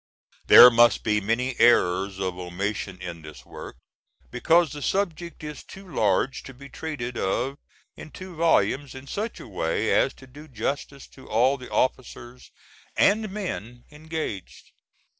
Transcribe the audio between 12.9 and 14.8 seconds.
and men engaged.